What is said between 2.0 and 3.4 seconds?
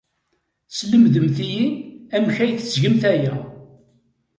amek ay tettgemt aya.